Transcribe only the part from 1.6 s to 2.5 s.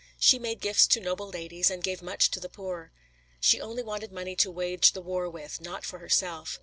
and gave much to the